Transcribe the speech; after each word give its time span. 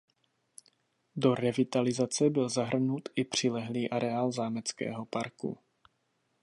Do 1.15 1.35
revitalizace 1.35 2.29
byl 2.29 2.49
zahrnut 2.49 3.09
i 3.15 3.23
přilehlý 3.23 3.89
areál 3.89 4.31
zámeckého 4.31 5.05
parku. 5.05 5.57